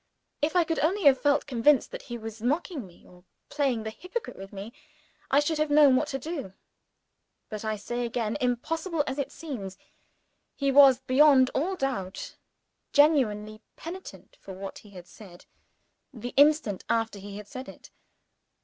[0.41, 3.91] If I could only have felt convinced that he was mocking me, or playing the
[3.91, 4.73] hypocrite with me,
[5.29, 6.53] I should have known what to do.
[7.49, 9.77] But I say again impossible as it seems
[10.55, 12.35] he was, beyond all doubt,
[12.91, 15.45] genuinely penitent for what he had said,
[16.11, 17.91] the instant after he had said it!